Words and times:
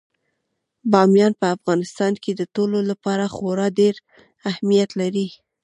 بامیان 0.91 1.33
په 1.41 1.47
افغانستان 1.55 2.13
کې 2.23 2.31
د 2.35 2.41
ټولو 2.55 2.77
لپاره 2.89 3.25
خورا 3.35 3.67
ډېر 3.79 3.95
اهمیت 4.49 4.89
لري. 5.01 5.27